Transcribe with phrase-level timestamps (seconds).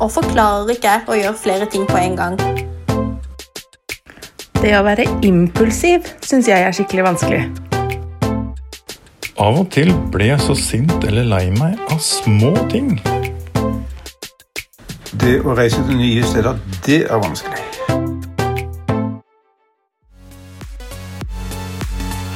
[0.00, 2.36] og forklarer ikke å gjøre flere ting på en gang.
[4.56, 7.44] Det å være impulsiv syns jeg er skikkelig vanskelig.
[9.36, 12.94] Av og til ble jeg så sint eller lei meg av små ting.
[15.16, 16.56] Det å reise til nye steder,
[16.86, 17.62] det er vanskelig.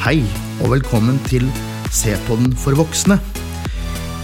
[0.05, 0.21] Hei,
[0.61, 1.49] og velkommen til
[1.91, 3.17] Se på den for voksne.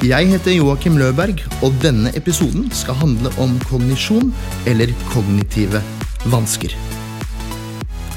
[0.04, 4.28] Jeg heter Joakim Løberg, og denne episoden skal handle om kognisjon
[4.68, 5.80] eller kognitive
[6.28, 6.74] vansker.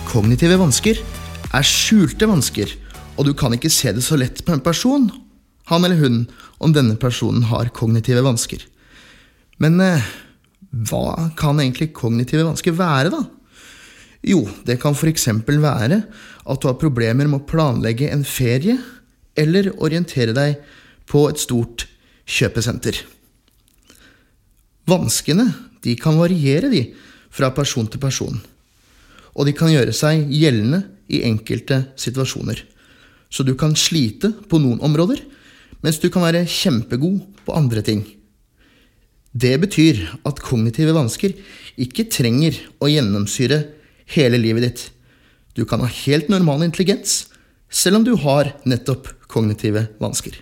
[0.10, 2.74] Kognitive vansker er skjulte vansker,
[3.16, 5.08] og du kan ikke se det så lett på en person,
[5.72, 6.18] han eller hun,
[6.60, 8.66] om denne personen har kognitive vansker.
[9.64, 10.10] Men eh,
[10.92, 13.24] hva kan egentlig kognitive vansker være, da?
[14.28, 15.30] Jo, det kan f.eks.
[15.48, 16.02] være
[16.44, 18.76] at du har problemer med å planlegge en ferie
[19.40, 20.60] eller orientere deg
[21.10, 21.88] på et stort
[22.30, 23.02] kjøpesenter.
[24.90, 25.48] Vanskene
[25.84, 26.84] de kan variere de
[27.34, 28.38] fra person til person,
[29.36, 32.62] og de kan gjøre seg gjeldende i enkelte situasjoner.
[33.30, 35.22] Så du kan slite på noen områder,
[35.86, 38.02] mens du kan være kjempegod på andre ting.
[39.30, 41.36] Det betyr at kognitive vansker
[41.80, 43.62] ikke trenger å gjennomsyre
[44.16, 44.84] hele livet ditt.
[45.54, 47.28] Du kan ha helt normal intelligens,
[47.70, 50.34] selv om du har nettopp kognitive vansker.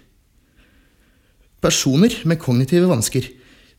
[1.64, 3.28] Personer med kognitive vansker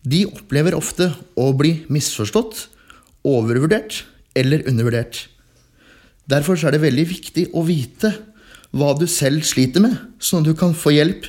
[0.08, 2.66] de opplever ofte å bli misforstått,
[3.26, 4.04] overvurdert
[4.38, 5.26] eller undervurdert.
[6.28, 8.12] Derfor er det veldig viktig å vite
[8.76, 11.26] hva du selv sliter med, sånn at du kan få hjelp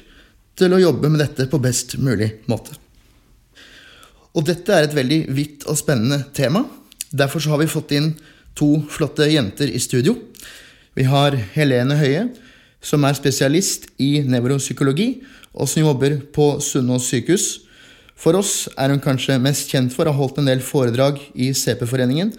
[0.59, 2.75] til å jobbe med dette på best mulig måte.
[4.36, 6.66] Og dette er et veldig vidt og spennende tema.
[7.09, 8.11] Derfor har vi fått inn
[8.59, 10.17] to flotte jenter i studio.
[10.94, 12.28] Vi har Helene Høie,
[12.84, 17.47] som er spesialist i nevropsykologi, og som jobber på Sunnaas sykehus.
[18.19, 21.53] For oss er hun kanskje mest kjent for å ha holdt en del foredrag i
[21.56, 22.33] CP-foreningen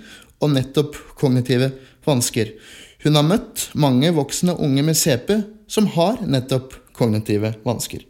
[0.45, 1.71] om nettopp kognitive
[2.07, 2.53] vansker.
[3.01, 5.39] Hun har møtt mange voksne unge med CP
[5.71, 8.05] som har nettopp kognitive vansker.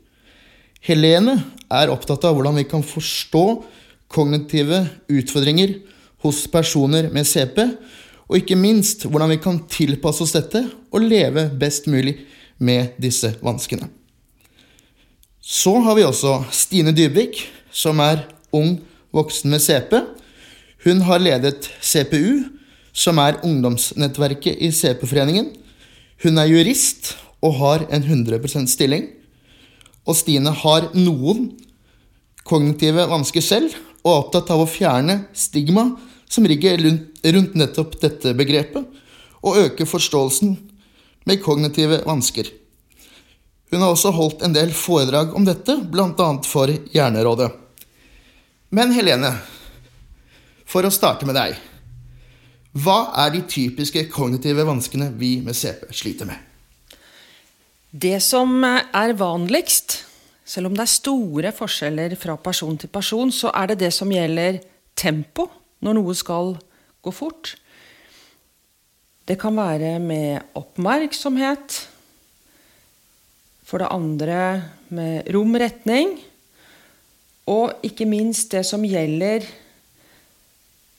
[0.82, 1.36] Helene
[1.70, 3.44] er opptatt av hvordan vi kan forstå
[4.10, 4.82] kognitive
[5.12, 5.76] utfordringer
[6.24, 7.60] hos personer med CP,
[8.30, 12.16] og ikke minst hvordan vi kan tilpasse oss dette og leve best mulig
[12.58, 13.99] med disse vanskene.
[15.50, 17.40] Så har vi også Stine Dybvik,
[17.74, 18.22] som er
[18.54, 18.76] ung
[19.10, 19.96] voksen med CP.
[20.84, 22.44] Hun har ledet CPU,
[22.94, 25.48] som er ungdomsnettverket i CP-foreningen.
[26.22, 29.08] Hun er jurist og har en 100% stilling.
[30.06, 31.50] Og Stine har noen
[32.46, 33.74] kognitive vansker selv,
[34.06, 35.88] og er opptatt av å fjerne stigma
[36.30, 38.86] som ligger rundt nettopp dette begrepet,
[39.42, 40.54] og øke forståelsen
[41.26, 42.59] med kognitive vansker.
[43.70, 46.28] Hun har også holdt en del foredrag om dette, bl.a.
[46.47, 47.50] for Hjernerådet.
[48.75, 49.31] Men Helene,
[50.66, 51.58] for å starte med deg.
[52.82, 56.38] Hva er de typiske kognitive vanskene vi med CP sliter med?
[57.91, 60.04] Det som er vanligst,
[60.47, 64.10] selv om det er store forskjeller fra person til person, så er det det som
[64.10, 64.60] gjelder
[64.94, 65.48] tempo
[65.82, 66.54] når noe skal
[67.03, 67.56] gå fort.
[69.26, 71.80] Det kan være med oppmerksomhet.
[73.70, 74.42] For det andre
[74.91, 76.16] med rom-retning.
[77.50, 79.47] Og ikke minst det som gjelder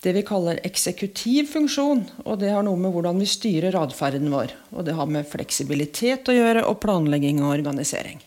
[0.02, 2.02] det vi kaller eksekutiv funksjon.
[2.26, 4.56] Og det har noe med hvordan vi styrer atferden vår.
[4.74, 8.22] Og det har med fleksibilitet å gjøre, og planlegging og organisering.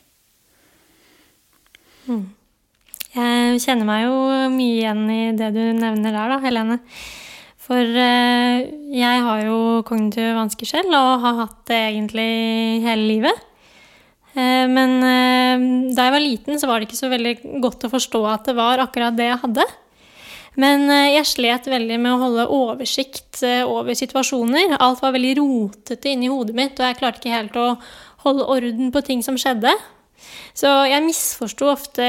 [2.06, 2.24] Mm.
[3.14, 4.14] Jeg kjenner meg jo
[4.54, 6.78] mye igjen i det du nevner der, da, Helene.
[7.64, 12.30] For eh, jeg har jo kognitive vansker selv, og har hatt det egentlig
[12.84, 13.44] hele livet.
[14.34, 15.64] Eh, men eh,
[15.94, 17.34] da jeg var liten, så var det ikke så veldig
[17.64, 19.66] godt å forstå at det var akkurat det jeg hadde.
[20.54, 24.76] Men jeg slet veldig med å holde oversikt over situasjoner.
[24.78, 27.72] Alt var veldig rotete inni hodet mitt, og jeg klarte ikke helt å
[28.22, 29.72] holde orden på ting som skjedde.
[30.54, 32.06] Så jeg misforsto ofte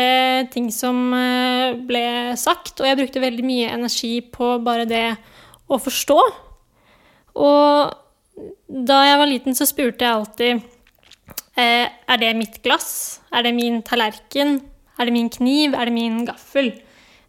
[0.53, 2.05] ting som eh, ble
[2.39, 5.07] sagt, og jeg brukte veldig mye energi på bare det
[5.65, 6.19] å forstå.
[7.41, 10.71] Og da jeg var liten, så spurte jeg alltid
[11.57, 13.21] eh, Er det mitt glass?
[13.31, 14.59] Er det min tallerken?
[14.99, 15.73] Er det min kniv?
[15.73, 16.73] Er det min gaffel?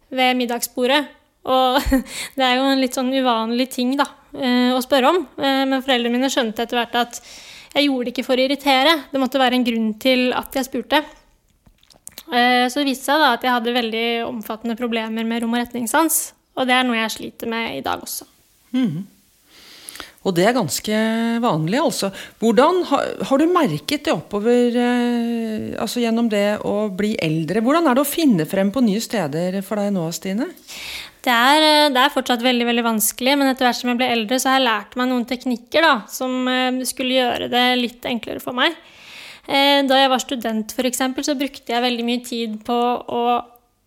[0.09, 1.03] Ved middagsbordet.
[1.47, 1.79] Og
[2.37, 5.21] det er jo en litt sånn uvanlig ting da, eh, å spørre om.
[5.37, 7.21] Men foreldrene mine skjønte etter hvert at
[7.75, 8.93] jeg gjorde det ikke for å irritere.
[9.11, 11.03] Det måtte være en grunn til at jeg spurte.
[12.27, 15.61] Eh, så det viste seg da at jeg hadde veldig omfattende problemer med rom- og
[15.61, 16.33] retningssans.
[16.57, 18.27] Og det er noe jeg sliter med i dag også.
[18.75, 19.05] Mm.
[20.25, 21.01] Og det er ganske
[21.43, 22.09] vanlig, altså.
[22.41, 27.61] Hvordan har, har du merket det oppover eh, altså gjennom det å bli eldre?
[27.63, 30.49] Hvordan er det å finne frem på nye steder for deg nå, Stine?
[31.27, 34.11] Det er, eh, det er, fortsatt veldig veldig vanskelig, men etter hvert som jeg ble
[34.13, 38.07] eldre, så har jeg lært meg noen teknikker da, som eh, skulle gjøre det litt
[38.07, 38.75] enklere for meg.
[39.47, 43.23] Eh, da jeg var student, f.eks., så brukte jeg veldig mye tid på å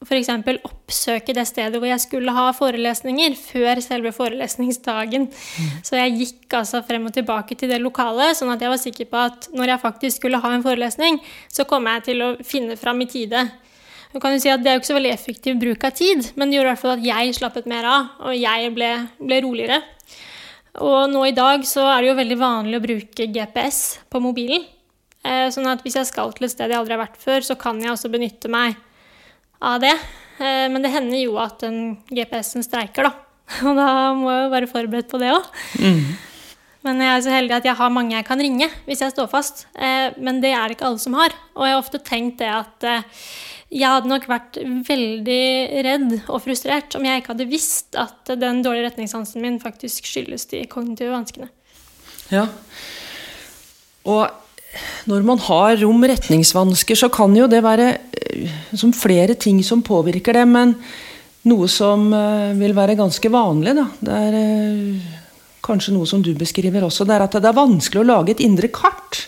[0.00, 0.30] f.eks.
[0.64, 5.26] oppsøke det stedet hvor jeg skulle ha forelesninger, før selve forelesningsdagen.
[5.28, 5.72] Mm.
[5.84, 9.10] Så jeg gikk altså frem og tilbake til det lokalet, sånn at jeg var sikker
[9.10, 11.20] på at når jeg faktisk skulle ha en forelesning,
[11.52, 13.44] så kom jeg til å finne fram i tide.
[14.10, 16.32] Du kan jo si at Det er jo ikke så veldig effektiv bruk av tid,
[16.34, 19.44] men det gjorde i hvert fall at jeg slappet mer av, og jeg ble, ble
[19.44, 19.82] roligere.
[20.80, 24.64] Og nå i dag så er det jo veldig vanlig å bruke GPS på mobilen.
[25.20, 27.58] Eh, sånn at hvis jeg skal til et sted jeg aldri har vært før, så
[27.60, 28.78] kan jeg også benytte meg
[29.60, 29.94] av det.
[30.40, 33.14] Eh, men det hender jo at den GPS-en streiker, da.
[33.66, 35.46] Og da må jeg jo være forberedt på det òg.
[35.82, 36.02] Mm.
[36.86, 39.28] Men jeg er så heldig at jeg har mange jeg kan ringe hvis jeg står
[39.32, 39.66] fast.
[39.76, 41.34] Eh, men det er det ikke alle som har.
[41.58, 43.24] Og jeg har ofte tenkt det at eh,
[43.70, 44.58] jeg hadde nok vært
[44.88, 45.42] veldig
[45.86, 50.48] redd og frustrert om jeg ikke hadde visst at den dårlige retningssansen min faktisk skyldes
[50.50, 51.50] de kognitive vanskene.
[52.32, 52.48] Ja.
[54.08, 54.26] Og
[55.10, 60.36] når man har rom retningsvansker, så kan jo det være eh, flere ting som påvirker
[60.38, 60.46] det.
[60.48, 60.76] Men
[61.50, 65.16] noe som uh, vil være ganske vanlig, da, det er uh,
[65.64, 68.44] kanskje noe som du beskriver også, det er at det er vanskelig å lage et
[68.44, 69.26] indre kart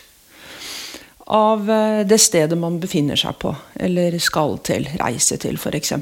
[1.32, 1.64] av
[2.04, 5.94] det stedet man befinner seg på, eller skal til, reise til, f.eks.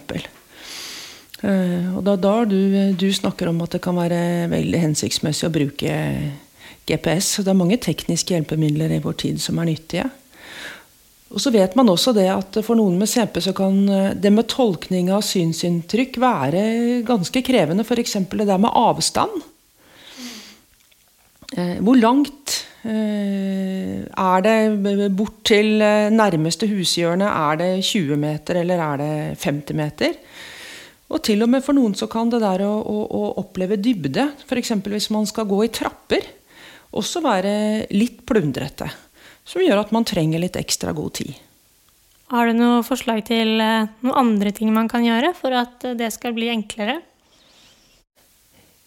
[1.44, 2.56] Og det da, da du,
[2.98, 5.92] du snakker om at det kan være veldig hensiktsmessig å bruke
[6.88, 7.37] GPS.
[7.44, 10.08] Det er mange tekniske hjelpemidler i vår tid som er nyttige.
[11.31, 14.32] Og så vet man også det at for noen med CP så kan eh, det
[14.34, 16.62] med tolkning av synsinntrykk være
[17.06, 17.87] ganske krevende.
[17.87, 18.19] F.eks.
[18.32, 19.37] det der med avstand.
[21.55, 27.31] Eh, hvor langt eh, er det bort til nærmeste hushjørne?
[27.31, 30.19] Er det 20 meter, eller er det 50 meter?
[31.11, 34.32] Og til og med for noen så kan det der å, å, å oppleve dybde,
[34.46, 34.75] f.eks.
[34.82, 36.26] hvis man skal gå i trapper,
[36.96, 37.52] også være
[37.94, 38.88] litt plundrete.
[39.46, 41.34] Som gjør at man trenger litt ekstra god tid.
[42.31, 45.96] Har du noe forslag til eh, noen andre ting man kan gjøre for at eh,
[45.98, 47.00] det skal bli enklere?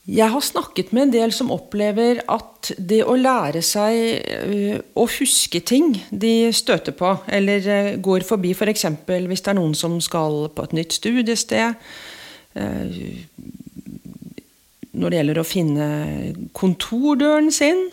[0.07, 5.05] Jeg har snakket med en del som opplever at det å lære seg eh, å
[5.17, 8.87] huske ting de støter på, eller går forbi f.eks.
[9.03, 11.79] For hvis det er noen som skal på et nytt studiested,
[14.93, 15.87] når det gjelder å finne
[16.55, 17.87] kontordøren sin.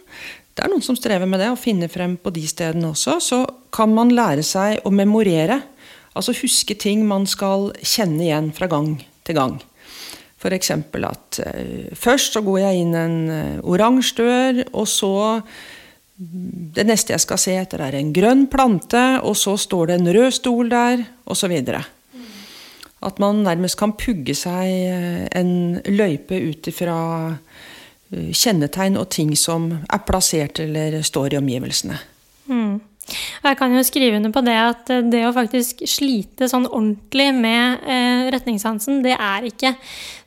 [0.55, 3.17] Det er noen som strever med det, å finne frem på de stedene også.
[3.25, 3.41] Så
[3.73, 5.61] kan man lære seg å memorere.
[6.13, 9.59] Altså huske ting man skal kjenne igjen fra gang til gang.
[10.41, 10.73] F.eks.
[10.73, 15.13] at uh, først så går jeg inn en uh, oransje dør, og så
[16.21, 20.11] Det neste jeg skal se etter, er en grønn plante, og så står det en
[20.13, 21.55] rød stol der, osv.
[23.01, 26.99] At man nærmest kan pugge seg eh, en løype ut ifra
[27.33, 31.97] eh, kjennetegn og ting som er plassert eller står i omgivelsene.
[32.51, 32.81] Mm.
[33.41, 37.31] Jeg kan jo skrive under på det at eh, det å faktisk slite sånn ordentlig
[37.37, 39.75] med eh, retningssansen, det er ikke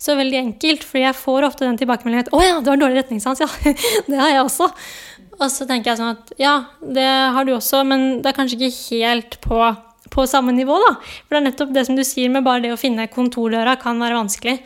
[0.02, 0.86] så veldig enkelt.
[0.88, 3.44] Fordi jeg får ofte den tilbakemeldingen at 'Å ja, du har dårlig retningssans'.
[3.44, 3.50] Ja,
[4.10, 4.69] det har jeg også.
[5.40, 8.60] Og så tenker jeg sånn at ja, det har du også, men det er kanskje
[8.60, 9.60] ikke helt på
[10.13, 10.77] på samme nivå.
[10.86, 10.95] da.
[11.01, 14.01] For det er nettopp det som du sier med bare det å finne kontordøra kan
[14.01, 14.57] være vanskelig.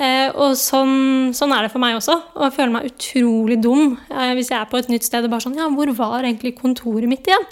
[0.00, 2.16] Eh, og sånn, sånn, er det for meg også.
[2.38, 5.32] Og jeg føler meg utrolig dum eh, hvis jeg er på et nytt sted og
[5.32, 7.48] bare sånn Ja, hvor var egentlig kontoret mitt igjen?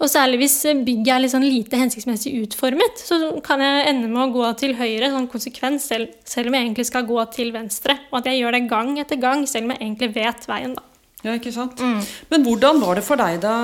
[0.00, 0.54] Og særlig hvis
[0.86, 4.72] bygget er litt sånn lite hensiktsmessig utformet, så kan jeg ende med å gå til
[4.78, 7.98] høyre sånn konsekvens, selv, selv, om jeg egentlig skal gå til venstre.
[8.08, 10.86] Og at jeg gjør det gang etter gang, selv om jeg egentlig vet veien, da.
[11.20, 11.76] Ja, ikke sant?
[11.84, 12.00] Mm.
[12.32, 13.56] Men hvordan var det for deg da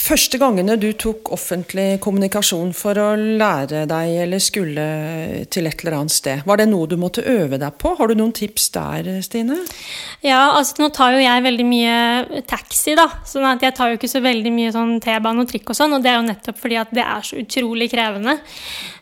[0.00, 4.86] Første gangene du tok offentlig kommunikasjon for å lære deg eller skulle
[5.52, 7.92] til et eller annet sted, var det noe du måtte øve deg på?
[7.98, 9.58] Har du noen tips der, Stine?
[10.24, 13.10] Ja, altså nå tar jo jeg veldig mye taxi, da.
[13.28, 15.98] sånn at jeg tar jo ikke så veldig mye sånn T-bane og trikk og sånn,
[15.98, 18.38] og det er jo nettopp fordi at det er så utrolig krevende.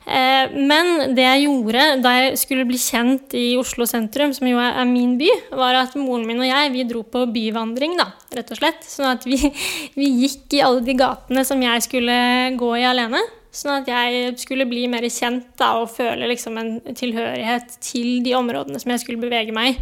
[0.04, 4.60] Eh, men det jeg gjorde da jeg skulle bli kjent i Oslo sentrum, som jo
[4.60, 8.52] er min by, var at moren min og jeg vi dro på byvandring, da, rett
[8.52, 8.84] og slett.
[8.84, 9.38] Sånn at vi,
[9.98, 12.18] vi gikk i alle de gatene som jeg skulle
[12.60, 13.22] gå i alene.
[13.54, 18.34] Sånn at jeg skulle bli mer kjent da, og føle liksom en tilhørighet til de
[18.36, 19.78] områdene som jeg skulle bevege meg i.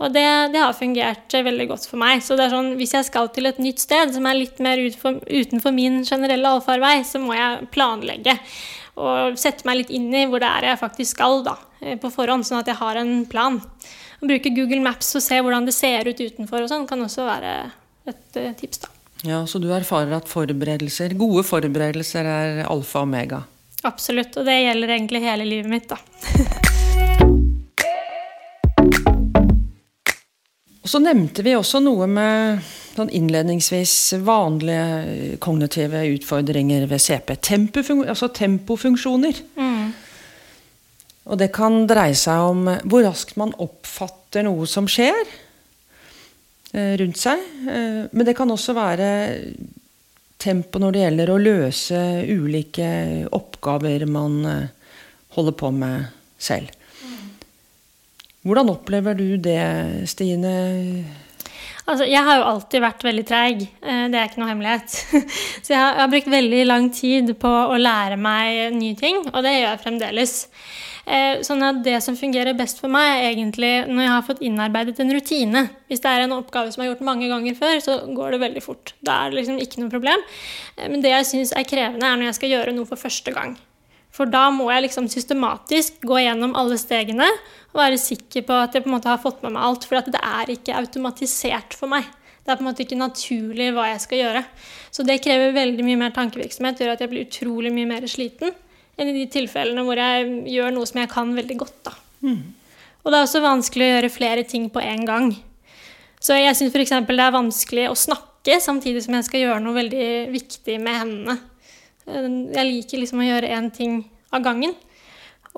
[0.00, 0.24] Og det,
[0.54, 2.22] det, har fungert veldig godt for meg.
[2.24, 4.80] Så det er sånn, hvis jeg skal til et nytt sted som er litt mer
[4.80, 8.38] utenfor min generelle allfarvei, så må jeg planlegge
[9.00, 11.56] og sette meg litt inn i hvor det er jeg faktisk skal, da.
[11.80, 13.58] eh, på forhånd, sånn at jeg har en plan.
[14.20, 17.24] Å bruke Google Maps og se hvordan det ser ut utenfor og sånn, kan også
[17.28, 17.54] være
[18.10, 18.92] et eh, tips, da.
[19.26, 23.42] Ja, Så du erfarer at forberedelser, gode forberedelser er alfa og omega?
[23.84, 24.36] Absolutt.
[24.40, 26.00] Og det gjelder egentlig hele livet mitt, da.
[30.80, 32.64] Og så nevnte vi også noe med
[33.00, 37.34] sånn innledningsvis vanlige kognitive utfordringer ved CP.
[37.42, 39.42] Tempofun altså tempofunksjoner.
[41.30, 45.18] Og det kan dreie seg om hvor raskt man oppfatter noe som skjer
[46.74, 47.44] eh, rundt seg.
[47.70, 49.10] Eh, men det kan også være
[50.40, 52.90] tempo når det gjelder å løse ulike
[53.36, 54.92] oppgaver man eh,
[55.36, 56.72] holder på med selv.
[58.40, 59.60] Hvordan opplever du det,
[60.08, 60.54] Stine?
[61.88, 63.64] Altså, jeg har jo alltid vært veldig treig.
[63.80, 64.98] Eh, det er ikke noe hemmelighet.
[65.64, 69.22] Så jeg har, jeg har brukt veldig lang tid på å lære meg nye ting,
[69.32, 70.36] og det gjør jeg fremdeles.
[71.10, 74.44] Eh, sånn at det som fungerer best for meg, er egentlig når jeg har fått
[74.46, 75.64] innarbeidet en rutine.
[75.90, 78.42] Hvis det er en oppgave som jeg har gjort mange ganger før, så går det
[78.44, 78.94] veldig fort.
[79.06, 80.22] Da er det liksom ikke noe problem.
[80.76, 83.34] Eh, men det jeg syns er krevende, er når jeg skal gjøre noe for første
[83.34, 83.56] gang.
[84.20, 87.24] For da må jeg liksom systematisk gå gjennom alle stegene
[87.70, 89.86] og være sikker på at jeg på en måte har fått med meg alt.
[89.88, 92.04] For det er ikke automatisert for meg.
[92.44, 94.42] Det er på en måte ikke naturlig hva jeg skal gjøre.
[94.92, 98.52] Så det krever veldig mye mer tankevirksomhet, gjør at jeg blir utrolig mye mer sliten
[99.00, 101.78] enn i de tilfellene hvor jeg gjør noe som jeg kan veldig godt.
[101.88, 101.94] Da.
[103.00, 105.30] Og det er også vanskelig å gjøre flere ting på en gang.
[106.20, 106.92] Så jeg syns f.eks.
[107.08, 111.38] det er vanskelig å snakke samtidig som jeg skal gjøre noe veldig viktig med hendene.
[112.10, 114.00] Jeg liker liksom å gjøre én ting
[114.34, 114.74] av gangen.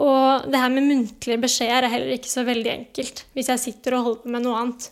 [0.01, 3.25] Og det her med muntlige beskjeder er heller ikke så veldig enkelt.
[3.37, 4.89] Hvis jeg sitter og holder på med noe annet,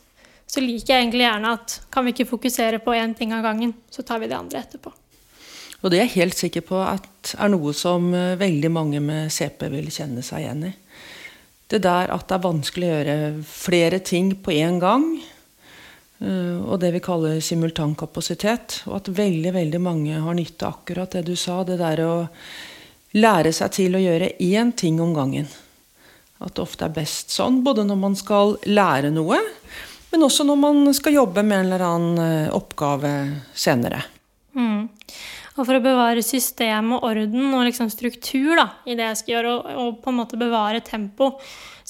[0.50, 3.72] så liker jeg egentlig gjerne at kan vi ikke fokusere på én ting av gangen,
[3.90, 4.92] så tar vi det andre etterpå.
[5.80, 9.30] Og det er jeg helt sikker på at er noe som eh, veldig mange med
[9.32, 10.72] CP vil kjenne seg igjen i.
[11.70, 15.06] Det der at det er vanskelig å gjøre flere ting på én gang.
[16.20, 18.82] Eh, Og det vi kaller simultankapasitet.
[18.88, 21.62] Og at veldig, veldig mange har nytte av akkurat det du sa.
[21.64, 22.14] Det der å
[23.18, 25.48] lære seg til å gjøre én ting om gangen.
[26.40, 29.40] At det ofte er best sånn, både når man skal lære noe,
[30.10, 33.12] men også når man skal jobbe med en eller annen eh, oppgave
[33.54, 34.00] senere.
[34.56, 34.88] Mm.
[35.58, 39.34] Og for å bevare system og orden og liksom struktur da, i det jeg skal
[39.34, 41.34] gjøre, og, og, på en måte bevare tempo,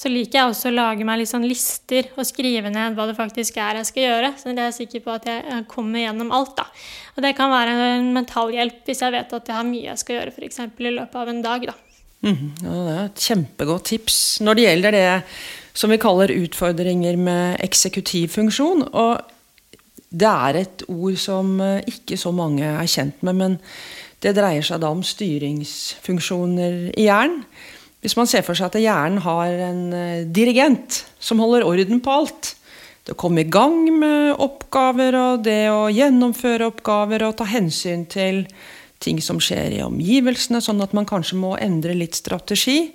[0.01, 3.13] så liker jeg også å lage meg litt sånn lister og skrive ned hva det
[3.19, 4.31] faktisk er jeg skal gjøre.
[4.39, 6.55] Så jeg er sikker på at jeg kommer gjennom alt.
[6.57, 6.65] da.
[7.13, 10.01] Og det kan være en mental hjelp hvis jeg vet at jeg har mye jeg
[10.01, 10.61] skal gjøre f.eks.
[10.65, 11.67] i løpet av en dag.
[11.69, 11.75] da.
[12.21, 15.11] Mm, ja, det er et kjempegodt tips når det gjelder det
[15.77, 18.87] som vi kaller utfordringer med eksekutivfunksjon.
[18.89, 19.21] Og
[20.09, 23.59] det er et ord som eh, ikke så mange er kjent med, men
[24.21, 27.45] det dreier seg da om styringsfunksjoner i hjernen.
[28.01, 32.13] Hvis man ser for seg at hjernen har en eh, dirigent som holder orden på
[32.13, 32.55] alt.
[33.05, 38.05] Det å komme i gang med oppgaver og det å gjennomføre oppgaver og ta hensyn
[38.09, 38.43] til
[39.01, 42.91] ting som skjer i omgivelsene, sånn at man kanskje må endre litt strategi,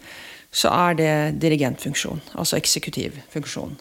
[0.54, 2.22] så er det dirigentfunksjon.
[2.38, 3.74] Altså eksekutivfunksjon.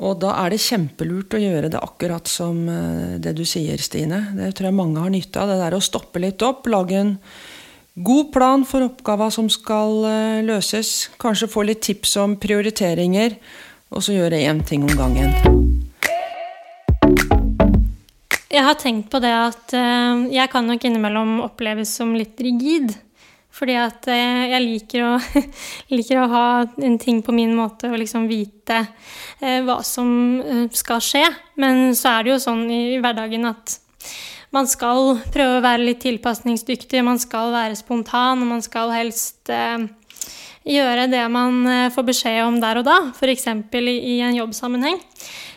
[0.00, 4.22] Og da er det kjempelurt å gjøre det akkurat som eh, det du sier, Stine.
[4.36, 5.50] Det tror jeg mange har nytte av.
[5.50, 7.16] Det der å stoppe litt opp, lage en
[8.02, 11.10] god plan for oppgava som skal eh, løses.
[11.20, 13.36] Kanskje få litt tips om prioriteringer,
[13.90, 15.34] og så gjøre én ting om gangen.
[18.50, 22.96] Jeg har tenkt på det at uh, jeg kan nok innimellom oppleves som litt rigid.
[23.54, 25.12] Fordi at uh, jeg liker å,
[25.94, 26.46] liker å, ha
[26.82, 28.82] en ting på min måte og liksom vite
[29.40, 30.10] hva som
[30.76, 31.22] skal skje.
[31.62, 33.78] Men så er det jo sånn i hverdagen at
[34.54, 39.50] man skal prøve å være litt tilpasningsdyktig, man skal være spontan, og man skal helst
[40.66, 41.62] gjøre det man
[41.94, 43.46] får beskjed om der og da, f.eks.
[43.46, 44.98] I, en jobbsammenheng.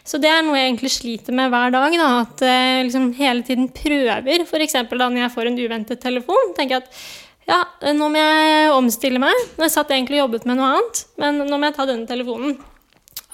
[0.04, 1.96] Så det er noe jeg egentlig sliter med hver dag.
[2.00, 4.44] Da, at jeg liksom hele tiden prøver.
[4.44, 4.76] F.eks.
[4.76, 6.54] da når jeg får en uventet telefon.
[6.58, 7.04] tenker jeg at
[7.48, 7.60] ja,
[7.96, 9.40] nå må jeg omstille meg.
[9.60, 12.56] Jeg satt egentlig og jobbet med noe annet, men nå må jeg ta denne telefonen.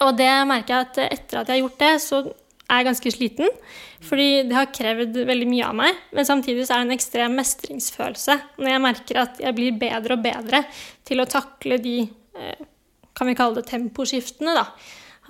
[0.00, 3.12] Og det merker jeg at etter at jeg har gjort det, så er jeg ganske
[3.14, 3.54] sliten.
[4.00, 5.98] Fordi det har krevd veldig mye av meg.
[6.16, 10.16] Men samtidig så er det en ekstrem mestringsfølelse når jeg merker at jeg blir bedre
[10.16, 10.62] og bedre
[11.06, 12.66] til å takle de eh,
[13.16, 14.54] kan vi kalle det temposkiftene.
[14.56, 14.68] da.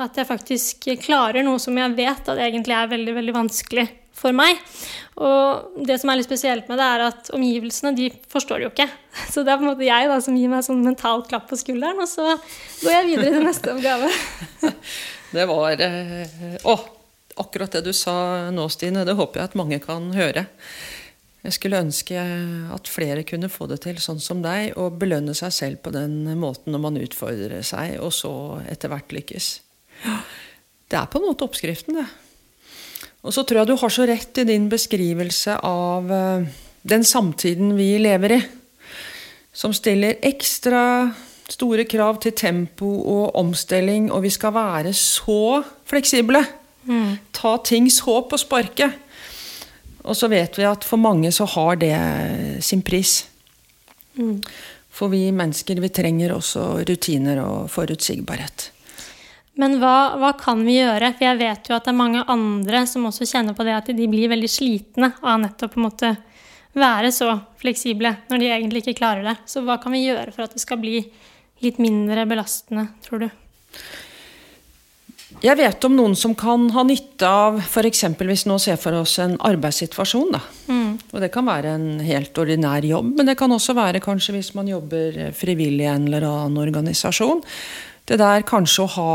[0.01, 3.89] At jeg faktisk klarer noe som jeg vet at egentlig er veldig veldig vanskelig
[4.21, 4.61] for meg.
[5.21, 8.73] Og det som er litt spesielt med det, er at omgivelsene de forstår det jo
[8.75, 8.89] ikke.
[9.33, 11.59] Så det er på en måte jeg da, som gir meg sånn mentalt klapp på
[11.61, 12.37] skulderen, og så
[12.85, 14.13] går jeg videre til neste oppgave.
[15.31, 16.73] Det var eh, Å,
[17.39, 19.05] akkurat det du sa nå, Stine.
[19.07, 20.47] Det håper jeg at mange kan høre.
[21.41, 22.21] Jeg skulle ønske
[22.75, 26.27] at flere kunne få det til sånn som deg, og belønne seg selv på den
[26.41, 28.33] måten når man utfordrer seg, og så
[28.69, 29.49] etter hvert lykkes.
[30.91, 32.09] Det er på en måte oppskriften, det.
[33.25, 36.47] Og så tror jeg du har så rett i din beskrivelse av eh,
[36.89, 38.41] den samtiden vi lever i,
[39.53, 40.83] som stiller ekstra
[41.51, 46.45] store krav til tempo og omstilling, og vi skal være så fleksible.
[47.37, 48.97] Ta ting så på sparket.
[50.01, 51.95] Og så vet vi at for mange så har det
[52.65, 53.27] sin pris.
[54.91, 58.71] For vi mennesker, vi trenger også rutiner og forutsigbarhet.
[59.61, 61.13] Men hva, hva kan vi gjøre?
[61.19, 63.91] For jeg vet jo at det er mange andre som også kjenner på det at
[63.93, 66.15] de blir veldig slitne av nettopp å måtte
[66.77, 69.37] være så fleksible når de egentlig ikke klarer det.
[69.51, 71.03] Så hva kan vi gjøre for at det skal bli
[71.61, 73.29] litt mindre belastende, tror du?
[75.41, 78.03] Jeg vet om noen som kan ha nytte av f.eks.
[78.19, 80.35] hvis nå ser for oss en arbeidssituasjon.
[80.35, 80.41] Da.
[81.15, 84.53] Og det kan være en helt ordinær jobb, men det kan også være kanskje hvis
[84.59, 87.41] man jobber frivillig i en eller annen organisasjon.
[88.05, 89.15] Det der kanskje å ha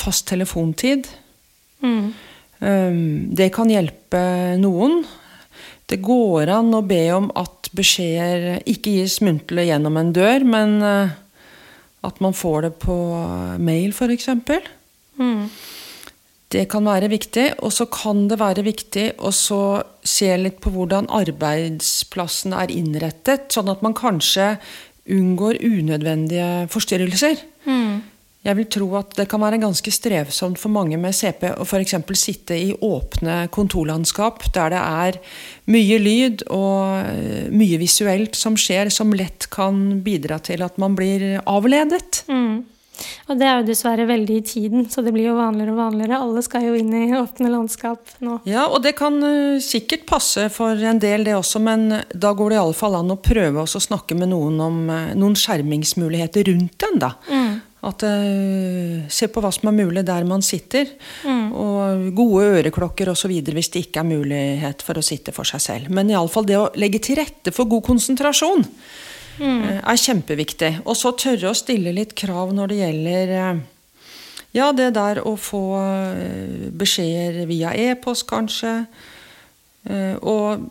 [0.00, 1.10] fast telefontid.
[1.84, 2.06] mm.
[3.36, 4.20] Det kan hjelpe
[4.56, 5.02] noen.
[5.86, 10.80] Det går an å be om at beskjeder ikke gis muntlig gjennom en dør, men
[10.82, 11.12] eh,
[12.06, 12.96] at man får det på
[13.60, 14.30] mail, f.eks.
[16.52, 17.46] Det kan være viktig.
[17.66, 23.72] Og så kan det være viktig å se litt på hvordan arbeidsplassen er innrettet, sånn
[23.72, 24.54] at man kanskje
[25.06, 27.42] unngår unødvendige forstyrrelser.
[28.46, 31.96] Jeg vil tro at det kan være ganske strevsomt for mange med CP å f.eks.
[32.14, 35.18] sitte i åpne kontorlandskap der det er
[35.74, 40.94] mye lyd og eh, mye visuelt som skjer, som lett kan bidra til at man
[40.98, 42.22] blir avledet.
[43.26, 46.20] Og det er jo dessverre veldig i tiden, så det blir jo vanligere og vanligere.
[46.22, 48.38] Alle skal jo inn i åpne landskap nå.
[48.48, 52.54] Ja, og det kan eh, sikkert passe for en del, det også, men da går
[52.54, 57.00] det iallfall an å prøve å snakke med noen om eh, noen skjermingsmuligheter rundt den.
[57.02, 57.14] da.
[57.86, 60.88] At uh, Se på hva som er mulig der man sitter.
[61.26, 63.30] Og gode øreklokker osv.
[63.30, 65.92] hvis det ikke er mulighet for å sitte for seg selv.
[65.94, 68.66] Men iallfall det å legge til rette for god konsentrasjon
[69.40, 70.72] eh, er kjempeviktig.
[70.84, 73.62] Og så tørre å stille litt krav når det gjelder eh,
[74.56, 78.78] ja, det der å få eh, beskjeder via e-post, kanskje.
[80.26, 80.64] Og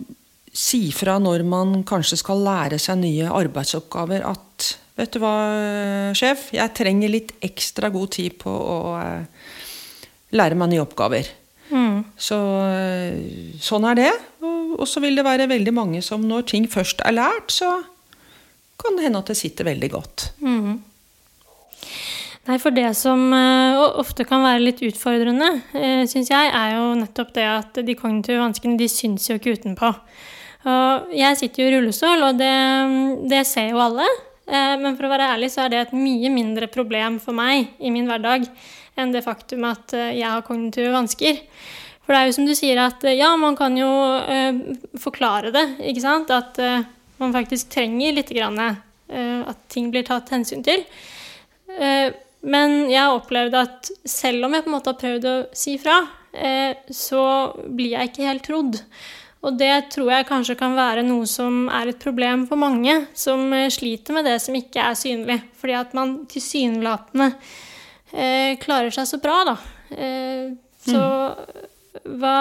[0.51, 5.31] si fra når man kanskje skal lære seg nye arbeidsoppgaver at Vet du hva,
[6.15, 8.77] sjef, jeg trenger litt ekstra god tid på å
[10.31, 11.27] lære meg nye oppgaver.
[12.17, 12.37] Så
[12.69, 14.13] eh, sånn er det.
[14.75, 17.79] Og så vil det være veldig mange som når ting først er lært, så
[18.81, 20.27] kan det hende at det sitter veldig godt.
[22.45, 26.91] Nei, for det som eh, ofte kan være litt utfordrende, uh, syns jeg, er jo
[26.99, 29.91] nettopp det at de kognitive vanskene de syns jo ikke utenpå.
[31.13, 32.53] Jeg sitter jo i rullestol, og det,
[33.29, 34.07] det ser jo alle.
[34.45, 37.71] Eh, men for å være ærlig så er det et mye mindre problem for meg
[37.81, 38.45] i min hverdag
[38.95, 41.41] enn det faktum at eh, jeg har kognitive vansker.
[42.05, 43.89] For det er jo som du sier at eh, ja, man kan jo
[44.21, 44.61] eh,
[45.01, 46.33] forklare det, ikke sant?
[46.33, 46.85] At eh,
[47.21, 50.85] man faktisk trenger litt grann, eh, at ting blir tatt hensyn til.
[51.79, 52.13] Eh,
[52.45, 55.77] men jeg har opplevd at selv om jeg på en måte har prøvd å si
[55.81, 55.99] fra,
[56.33, 57.23] eh, så
[57.65, 58.81] blir jeg ikke helt trodd.
[59.45, 63.51] Og det tror jeg kanskje kan være noe som er et problem for mange som
[63.69, 65.37] sliter med det som ikke er synlig.
[65.59, 67.29] Fordi at man tilsynelatende
[68.13, 69.55] eh, klarer seg så bra, da.
[69.93, 71.03] Eh, så
[72.05, 72.39] hva,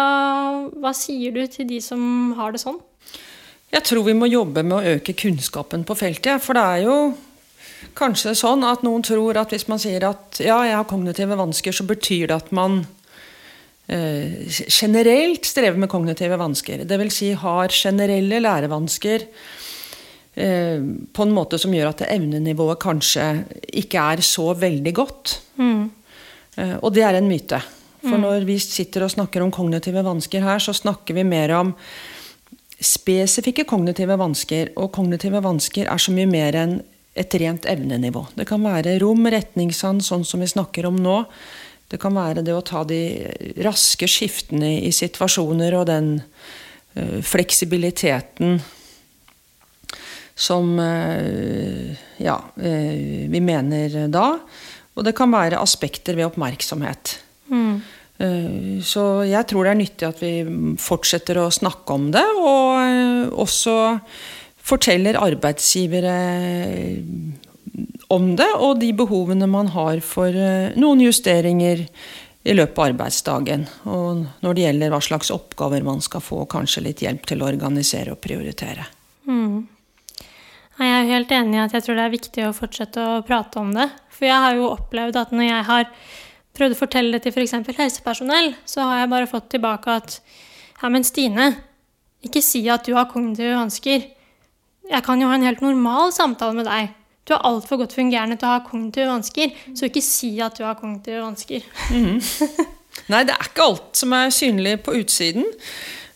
[0.80, 2.80] hva sier du til de som har det sånn?
[3.74, 6.42] Jeg tror vi må jobbe med å øke kunnskapen på feltet.
[6.42, 6.98] For det er jo
[7.98, 11.74] kanskje sånn at noen tror at hvis man sier at ja, jeg har kognitive vansker,
[11.74, 12.84] så betyr det at man
[13.90, 16.86] eh, generelt strever med kognitive vansker.
[16.86, 20.78] Det vil si har generelle lærevansker eh,
[21.10, 23.28] på en måte som gjør at evnenivået kanskje
[23.82, 25.38] ikke er så veldig godt.
[25.58, 27.62] Eh, og det er en myte.
[28.04, 31.70] For når vi sitter og snakker om kognitive vansker her, så snakker vi mer om
[32.86, 34.72] spesifikke kognitive vansker.
[34.80, 36.78] Og kognitive vansker er så mye mer enn
[37.14, 38.24] et rent evnenivå.
[38.34, 41.20] Det kan være rom, retningssans, sånn som vi snakker om nå.
[41.90, 43.00] Det kan være det å ta de
[43.62, 48.58] raske skiftene i situasjoner og den eh, fleksibiliteten
[50.34, 54.38] som eh, ja, eh, vi mener da.
[54.94, 57.18] Og det kan være aspekter ved oppmerksomhet.
[57.52, 60.32] Eh, Så jeg tror det er nyttig at vi
[60.78, 63.74] fortsetter å snakke om det, og eh, også
[64.64, 66.14] forteller arbeidsgivere
[68.14, 71.84] om det, og de behovene man har for eh, noen justeringer
[72.44, 73.66] i løpet av arbeidsdagen.
[73.88, 77.48] Og når det gjelder hva slags oppgaver man skal få, kanskje litt hjelp til å
[77.48, 78.84] organisere og prioritere.
[79.26, 79.64] Mm.
[80.74, 83.60] Jeg er helt enig i at jeg tror det er viktig å fortsette å prate
[83.62, 83.88] om det.
[84.12, 85.88] For jeg har jo opplevd at når jeg har
[86.54, 87.54] prøvd å fortelle det til f.eks.
[87.78, 90.18] helsepersonell, så har jeg bare fått tilbake at
[90.80, 91.48] ja, men Stine,
[92.24, 94.04] ikke si at du har kognitive vansker.
[94.90, 96.92] Jeg kan jo ha en helt normal samtale med deg.
[97.24, 100.64] Du er altfor godt fungerende til å ha kognitive vansker, så ikke si at du
[100.66, 101.64] har kognitive vansker.
[101.90, 102.20] Mm.
[103.12, 105.48] Nei, det er ikke alt som er synlig på utsiden.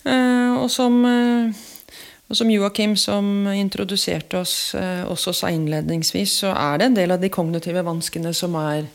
[0.05, 6.79] Uh, og som, uh, som Joakim, som introduserte oss, uh, også sa innledningsvis, så er
[6.79, 8.87] det en del av de kognitive vanskene som er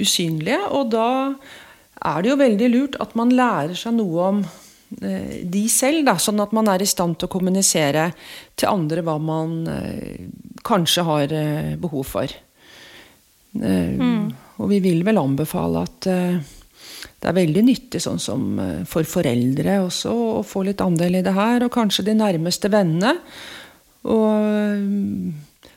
[0.00, 0.60] usynlige.
[0.74, 1.10] Og da
[2.08, 4.42] er det jo veldig lurt at man lærer seg noe om
[4.88, 8.08] Eh, de selv, da, sånn at man er i stand til å kommunisere
[8.56, 10.28] til andre hva man eh,
[10.64, 12.36] kanskje har eh, behov for.
[13.58, 14.28] Mm.
[14.60, 18.42] Og vi vil vel anbefale at det er veldig nyttig sånn som
[18.86, 23.16] for foreldre også å få litt andel i det her, og kanskje de nærmeste vennene.
[24.12, 24.36] Og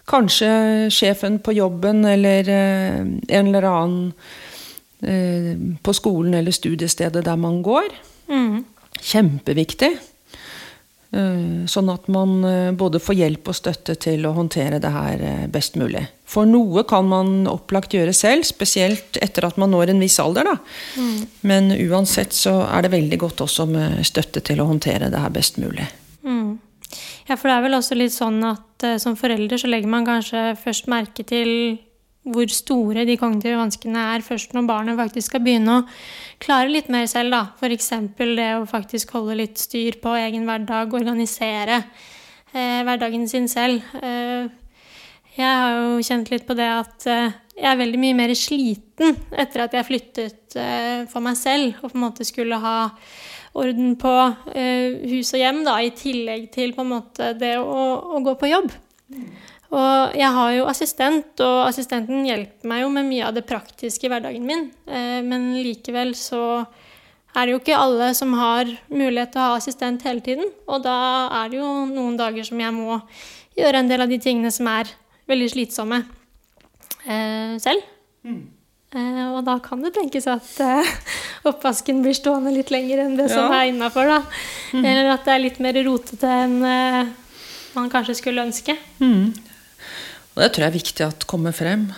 [0.09, 0.51] kanskje
[0.93, 4.13] sjefen på jobben eller en eller annen
[5.81, 7.87] på skolen eller studiestedet der man går.
[8.29, 8.63] Mm.
[9.01, 9.95] Kjempeviktig.
[11.11, 15.23] Eh, sånn at man eh, både får hjelp og støtte til å håndtere det her
[15.27, 16.05] eh, best mulig.
[16.23, 20.47] For noe kan man opplagt gjøre selv, spesielt etter at man når en viss alder.
[20.47, 20.55] Da.
[20.95, 21.17] Mm.
[21.51, 25.35] Men uansett så er det veldig godt også med støtte til å håndtere det her
[25.35, 25.89] best mulig.
[27.29, 30.07] Ja, for det er vel også litt sånn at uh, som forelder så legger man
[30.07, 31.79] kanskje først merke til
[32.21, 35.85] hvor store de kognitive vanskene er først når barnet faktisk skal begynne å
[36.41, 37.33] klare litt mer selv.
[37.33, 37.41] da.
[37.57, 37.89] F.eks.
[38.17, 41.81] det å faktisk holde litt styr på egen hverdag, organisere
[42.53, 43.81] eh, hverdagen sin selv.
[44.01, 44.45] Eh,
[45.31, 49.17] jeg har jo kjent litt på det at eh, jeg er veldig mye mer sliten
[49.31, 52.75] etter at jeg flyttet eh, for meg selv og på en måte skulle ha
[53.57, 54.11] orden på
[54.55, 57.81] eh, hus og hjem, da, i tillegg til på en måte det å,
[58.15, 58.71] å gå på jobb.
[59.71, 64.07] Og jeg har jo assistent, og assistenten hjelper meg jo med mye av det praktiske
[64.07, 64.65] i hverdagen min.
[64.87, 66.63] Eh, men likevel så
[67.31, 70.51] er det jo ikke alle som har mulighet til å ha assistent hele tiden.
[70.67, 70.97] Og da
[71.41, 72.99] er det jo noen dager som jeg må
[73.55, 74.91] gjøre en del av de tingene som er
[75.31, 76.01] veldig slitsomme
[77.07, 77.87] eh, selv.
[78.27, 78.43] Mm.
[78.91, 80.89] Eh, og da kan det tenkes at eh,
[81.49, 83.37] oppvasken blir stående litt lenger enn det ja.
[83.37, 84.11] som er innafor.
[84.75, 84.83] Mm.
[84.83, 87.13] Eller at det er litt mer rotete enn eh,
[87.77, 88.75] man kanskje skulle ønske.
[88.99, 89.31] Mm.
[90.31, 91.89] Og Det tror jeg er viktig at kommer frem.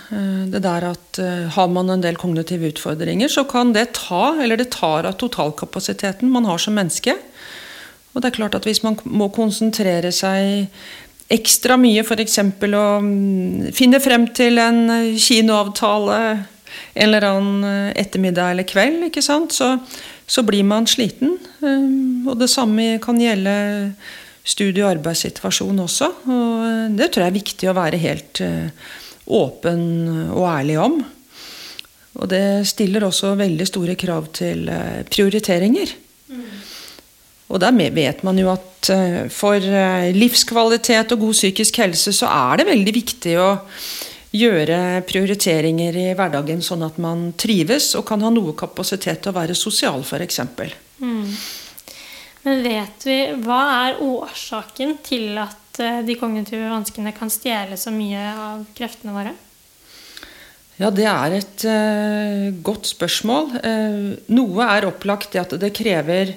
[0.50, 1.20] Det der at
[1.54, 6.32] Har man en del kognitive utfordringer, så kan det ta, eller det tar av totalkapasiteten
[6.34, 7.14] man har som menneske.
[8.14, 10.66] Og det er klart at Hvis man må konsentrere seg
[11.30, 12.40] ekstra mye, f.eks.
[12.42, 14.82] å mm, finne frem til en
[15.14, 16.20] kinoavtale
[16.94, 19.56] en eller annen ettermiddag eller kveld, ikke sant?
[19.56, 19.76] Så,
[20.28, 21.38] så blir man sliten.
[22.28, 23.56] Og det samme kan gjelde
[24.44, 26.10] studie- og arbeidssituasjon også.
[26.28, 28.94] Og det tror jeg er viktig å være helt eh,
[29.32, 29.84] åpen
[30.34, 31.00] og ærlig om.
[32.14, 35.96] Og det stiller også veldig store krav til eh, prioriteringer.
[36.30, 36.48] Mm.
[37.54, 39.60] Og der vet man jo at eh, for
[40.14, 43.54] livskvalitet og god psykisk helse så er det veldig viktig å
[44.34, 49.38] gjøre prioriteringer i hverdagen sånn at man trives og kan ha noe kapasitet til å
[49.38, 50.40] være sosial, f.eks.
[51.04, 51.28] Mm.
[52.44, 57.94] Men vet vi hva er årsaken til at eh, de kognitive vanskene kan stjele så
[57.94, 59.36] mye av kreftene våre?
[60.82, 63.52] Ja, det er et uh, godt spørsmål.
[63.62, 66.34] Uh, noe er opplagt i at det krever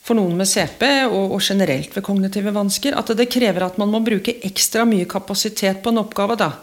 [0.00, 3.92] for noen med CP, og, og, generelt ved kognitive vansker, at det krever at man
[3.92, 6.38] må bruke ekstra mye kapasitet på en oppgave.
[6.40, 6.54] da.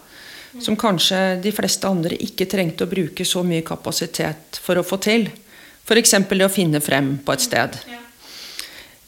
[0.61, 4.99] Som kanskje de fleste andre ikke trengte å bruke så mye kapasitet for å få
[5.03, 5.27] til.
[5.85, 6.15] F.eks.
[6.31, 7.75] det å finne frem på et sted.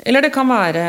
[0.07, 0.83] Eller det kan være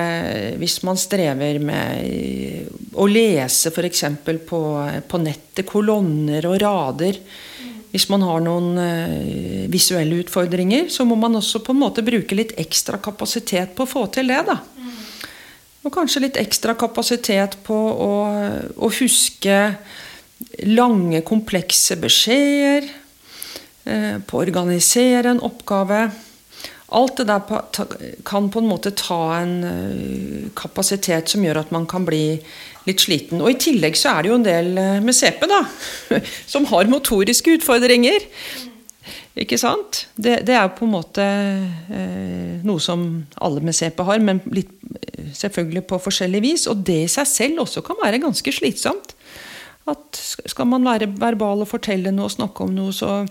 [0.60, 4.04] hvis man strever med å lese f.eks.
[4.48, 4.60] På,
[5.08, 7.22] på nettet, kolonner og rader.
[7.88, 12.36] Hvis man har noen uh, visuelle utfordringer, så må man også på en måte bruke
[12.36, 14.42] litt ekstra kapasitet på å få til det.
[14.50, 14.58] da.
[15.86, 18.12] Og kanskje litt ekstra kapasitet på å,
[18.76, 19.56] å huske
[20.68, 22.88] lange, komplekse beskjeder.
[23.88, 26.08] Uh, på å organisere en oppgave.
[26.88, 27.42] Alt det der
[28.24, 32.38] kan på en måte ta en eh, kapasitet som gjør at man kan bli
[32.88, 33.42] litt sliten.
[33.42, 35.60] Og I tillegg så er det jo en del eh, med CP da,
[36.52, 38.24] som har motoriske utfordringer.
[39.38, 40.06] Ikke sant?
[40.16, 43.04] Det, det er på en måte eh, noe som
[43.36, 46.64] alle med CP har, men litt, eh, selvfølgelig på forskjellig vis.
[46.72, 49.12] Og det i seg selv også kan være ganske slitsomt.
[49.88, 53.22] At skal man være verbal og fortelle noe og snakke om noe, så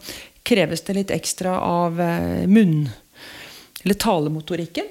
[0.48, 2.88] kreves det litt ekstra av eh, munn...
[3.86, 4.88] Eller talemotorikken.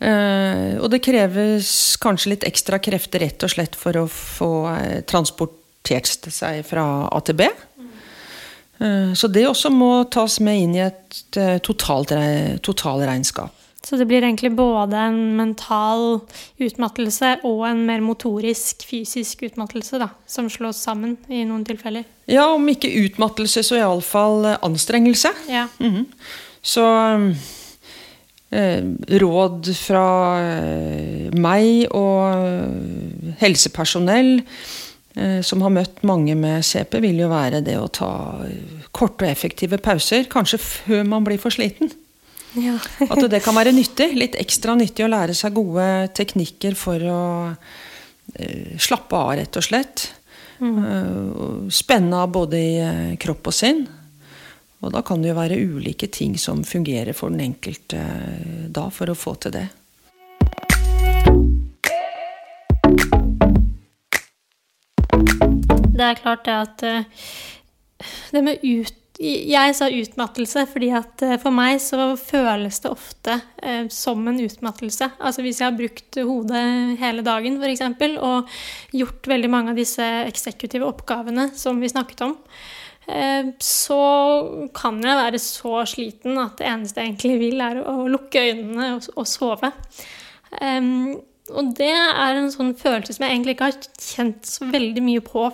[0.00, 5.00] Eh, og det kreves kanskje litt ekstra krefter rett og slett for å få eh,
[5.04, 7.50] transportert seg fra A til B.
[8.80, 11.18] Så det også må tas med inn i et
[11.66, 13.59] totalre- totalregnskap.
[13.84, 16.20] Så det blir egentlig både en mental
[16.60, 22.04] utmattelse og en mer motorisk, fysisk utmattelse, da, som slås sammen i noen tilfeller.
[22.28, 25.32] Ja, om ikke utmattelse, så iallfall anstrengelse.
[25.48, 25.66] Ja.
[25.80, 26.04] Mhm.
[26.60, 26.84] Så
[28.52, 28.84] eh,
[29.22, 30.04] råd fra
[30.44, 34.42] eh, meg og eh, helsepersonell
[35.16, 38.12] eh, som har møtt mange med CP, vil jo være det å ta
[38.44, 40.28] eh, korte og effektive pauser.
[40.28, 41.94] Kanskje før man blir for sliten.
[42.58, 42.76] Ja.
[43.12, 44.10] At det kan være nyttig.
[44.18, 45.86] Litt ekstra nyttig å lære seg gode
[46.16, 47.22] teknikker for å
[47.54, 50.08] uh, slappe av, rett og slett.
[50.60, 50.76] Mm.
[51.40, 53.78] og spenne av både i uh, kropp og sinn.
[54.80, 58.00] Og da kan det jo være ulike ting som fungerer for den enkelte
[58.68, 59.66] da, for å få til det.
[66.00, 66.86] Det er klart det at
[68.32, 73.34] Det med ut Jeg sa utmattelse fordi at eh, for meg så føles det ofte
[73.60, 75.10] eh, som en utmattelse.
[75.20, 76.62] Altså hvis jeg har brukt hodet
[77.02, 77.82] hele dagen f.eks.
[78.16, 78.48] og
[78.96, 82.32] gjort veldig mange av disse eksekutive oppgavene som vi snakket om,
[83.12, 84.00] eh, så
[84.72, 88.94] kan jeg være så sliten at det eneste jeg egentlig vil, er å, lukke øynene
[88.94, 89.68] og, og sove.
[90.64, 91.10] Em,
[91.52, 95.26] og det er en sånn følelse som jeg egentlig ikke har kjent så veldig mye
[95.28, 95.44] på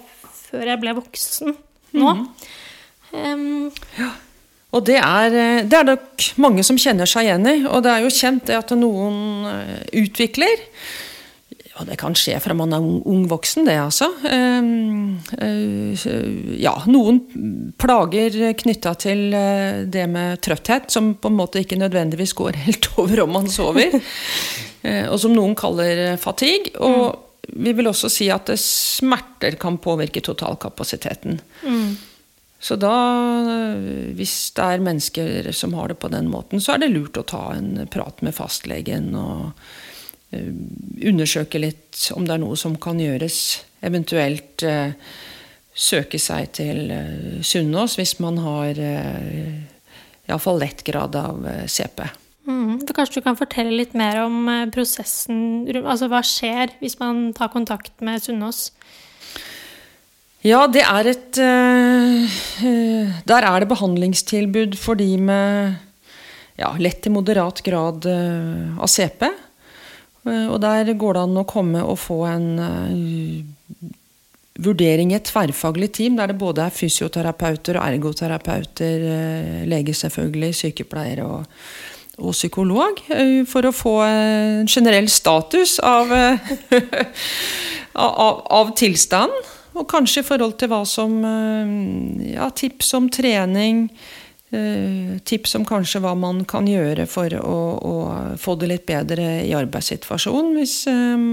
[0.46, 1.59] før jeg ble voksen
[1.98, 2.14] nå.
[3.16, 3.70] Em,
[4.76, 7.57] Og det er, eh, det er nok mange som kjenner seg igjen i.
[7.64, 10.64] Og det er jo kjent at noen eh, utvikler
[11.76, 14.07] Og det kan skje fra man er ung, ung voksen, det altså.
[14.24, 16.07] Um, uh,
[16.57, 17.18] ja, noen
[17.76, 19.37] plager knytta til
[19.92, 23.92] det med trøtthet, som på en måte ikke nødvendigvis går helt over om man sover.
[25.12, 26.72] Og som noen kaller fatigue.
[26.81, 31.42] Og vi vil også si at smerter kan påvirke totalkapasiteten.
[32.66, 32.92] Så da,
[34.18, 37.26] hvis det er mennesker som har det på den måten, så er det lurt å
[37.29, 39.52] ta en prat med fastlegen og
[40.35, 40.50] eh,
[41.07, 43.38] undersøke litt om det er noe som kan gjøres.
[43.87, 44.98] Eventuelt eh,
[45.79, 48.83] søke seg til eh, Sunnaas hvis man har
[50.26, 52.02] iallfall lett grad av CP.
[52.50, 57.55] mm, kanskje du kan fortelle litt mer om prosessen Altså hva skjer hvis man tar
[57.55, 58.72] kontakt med Sunnaas?
[60.47, 65.75] Ja, det er et eh, Der er det behandlingstilbud for de med
[66.57, 69.27] ja, lett til moderat grad uh, av CP.
[70.25, 72.47] Uh, og der går det an å komme og få en
[74.57, 79.05] vurdering i et tverrfaglig team, der det både er fysioterapeuter og ergoterapeuter,
[79.69, 81.59] lege selvfølgelig, sykepleiere og,
[82.17, 83.03] og psykolog,
[83.51, 86.15] for å få en generell status av,
[88.07, 89.53] av, av tilstanden.
[89.77, 93.87] Og kanskje i forhold til hva som eh, Ja, tips om trening.
[94.51, 97.95] eh, Tips om kanskje hva man kan gjøre for å, å
[98.41, 101.27] få det litt bedre i arbeidssituasjonen, hvis, eh,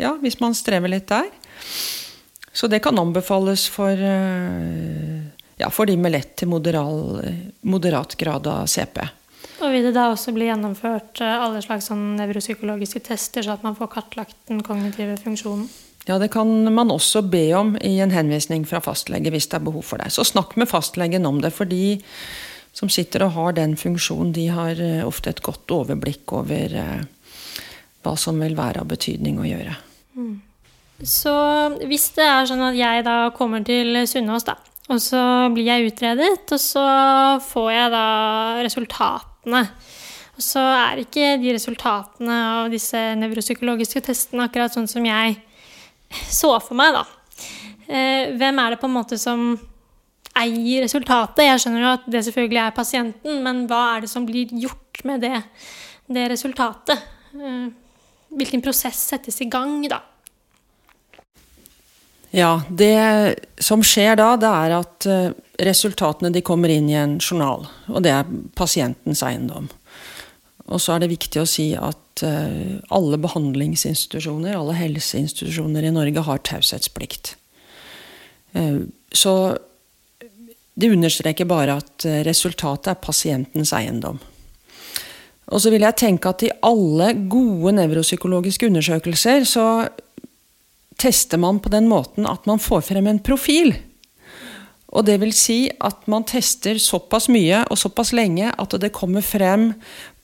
[0.00, 1.28] ja, hvis man strever litt der.
[2.52, 7.20] Så det kan anbefales for, ja, for de med lett til moderal,
[7.62, 8.98] moderat grad av CP.
[9.60, 13.76] Og vil det da også bli gjennomført alle slags sånn nevropsykologiske tester, så at man
[13.78, 15.68] får kartlagt den kognitive funksjonen?
[16.08, 19.66] Ja, det kan man også be om i en henvisning fra fastlege hvis det er
[19.66, 20.08] behov for det.
[20.14, 22.00] Så snakk med fastlegen om det, for de
[22.72, 27.00] som sitter og har den funksjonen, de har eh, ofte et godt overblikk over eh,
[28.00, 29.76] hva som vil være av betydning å gjøre.
[31.06, 31.32] Så
[31.88, 34.56] hvis det er sånn at jeg da kommer til Sunnaas, da,
[34.90, 35.22] og så
[35.54, 36.86] blir jeg utredet, og så
[37.44, 38.06] får jeg da
[38.64, 39.62] resultatene.
[40.36, 45.38] Og så er ikke de resultatene av disse nevropsykologiske testene akkurat sånn som jeg
[46.10, 47.04] så for meg, da.
[47.90, 49.52] Eh, hvem er det på en måte som
[50.38, 51.44] eier resultatet?
[51.46, 55.02] Jeg skjønner jo at det selvfølgelig er pasienten, men hva er det som blir gjort
[55.08, 55.42] med det,
[56.10, 57.02] det resultatet?
[57.34, 57.66] Eh,
[58.30, 60.02] hvilken prosess settes i gang, da?
[62.30, 65.32] Ja, det som skjer da, det er at eh,
[65.66, 69.66] resultatene de kommer inn i en journal, og det er pasientens eiendom.
[70.70, 76.22] Og så er det viktig å si at eh, alle behandlingsinstitusjoner, alle helseinstitusjoner i Norge
[76.26, 77.34] har taushetsplikt.
[78.54, 79.34] Eh, så
[80.80, 84.20] det understreker bare at eh, resultatet er pasientens eiendom.
[85.50, 89.66] Og så vil jeg tenke at i alle gode nevropsykologiske undersøkelser så
[91.00, 93.74] tester man på den måten at man får frem en profil.
[94.90, 99.24] Og det vil si at man tester såpass mye og såpass lenge at det kommer
[99.24, 99.72] frem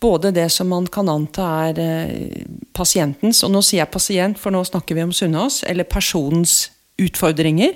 [0.01, 2.45] både det som man kan anta er eh,
[2.77, 6.67] pasientens, og nå sier jeg pasient, for nå snakker vi om Sunnaas, eller personens
[7.01, 7.75] utfordringer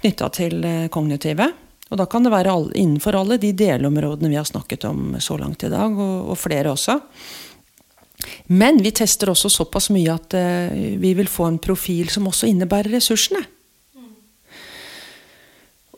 [0.00, 1.48] knytta til eh, kognitive.
[1.86, 5.64] Og da kan det være innenfor alle de delområdene vi har snakket om så langt
[5.64, 6.98] i dag, og, flere også.
[8.58, 12.48] Men vi tester også såpass mye at uh, vi vil få en profil som også
[12.50, 13.44] innebærer ressursene.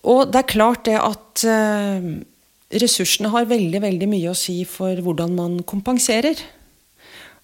[0.09, 1.45] Og det er klart det at
[2.69, 6.41] ressursene har veldig, veldig mye å si for hvordan man kompenserer.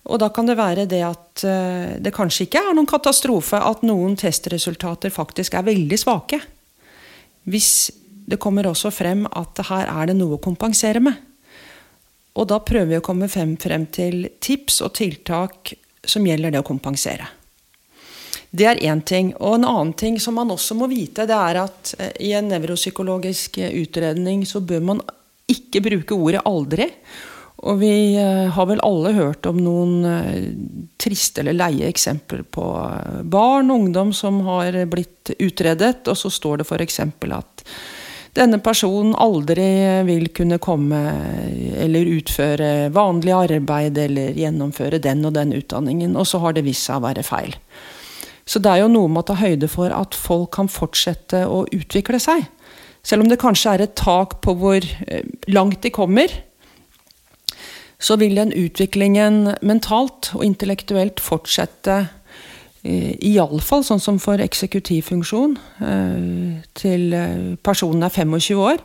[0.04, 3.84] Og da kan det være det at uh, det kanskje ikke er noen katastrofe at
[3.87, 6.40] noen testresultater faktisk er veldig svake.
[7.48, 7.70] Hvis
[8.28, 11.16] det kommer også frem at her er det noe å kompensere med.
[12.34, 13.56] Og da prøver vi å komme frem
[13.94, 17.28] til tips og tiltak som gjelder det å kompensere.
[18.54, 19.32] Det er én ting.
[19.42, 22.50] Og en annen ting som man også må vite, det er at eh, i en
[22.52, 25.00] nevropsykologisk eh, utredning så bør man
[25.50, 26.90] ikke bruke ordet 'aldri'.
[27.64, 30.06] Og vi eh, har vel alle hørt om noen
[31.00, 32.64] triste eller leie eksempler på
[33.24, 37.00] barn og ungdom som har blitt utredet, og så står det f.eks.
[37.00, 37.66] at
[38.34, 39.66] denne personen aldri
[40.06, 41.00] vil kunne komme
[41.78, 46.86] eller utføre vanlig arbeid eller gjennomføre den og den utdanningen, og så har det vist
[46.86, 47.54] seg å være feil.
[48.44, 51.64] Så det er jo noe med å ta høyde for at folk kan fortsette å
[51.72, 52.44] utvikle seg.
[53.04, 56.33] Selv om det kanskje er et tak på hvor eh, langt de kommer,
[57.98, 62.02] så vil den utviklingen mentalt og intellektuelt fortsette
[62.85, 65.57] Eh, Iallfall sånn som for eksekutivfunksjon
[65.88, 67.14] eh, til
[67.64, 68.83] personen er 25 år.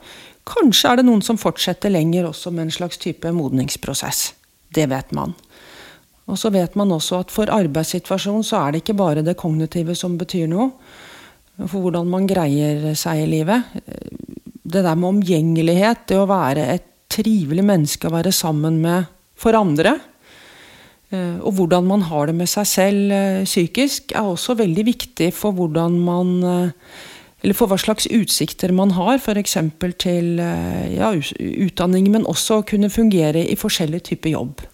[0.47, 4.29] Kanskje er det noen som fortsetter lenger også med en slags type modningsprosess.
[4.73, 5.35] Det vet man.
[6.29, 9.95] Og så vet man også at for arbeidssituasjonen så er det ikke bare det kognitive
[9.97, 10.69] som betyr noe.
[11.59, 13.73] For hvordan man greier seg i livet.
[14.63, 19.57] Det der med omgjengelighet, det å være et trivelig menneske å være sammen med for
[19.57, 19.97] andre,
[21.09, 25.31] Eh, og hvordan man har det med seg selv eh, psykisk, er også veldig viktig
[25.33, 26.75] for hvordan man eh,
[27.41, 29.53] Eller for hva slags utsikter man har, f.eks.
[30.03, 34.65] til ja, utdanning, men også å kunne fungere i forskjellige typer jobb.